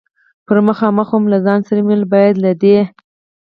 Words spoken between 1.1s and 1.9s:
ووم، له ځان سره